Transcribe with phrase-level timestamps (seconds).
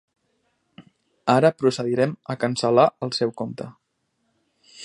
[1.33, 3.73] Ara procedirem a cancel·lar el seu compte.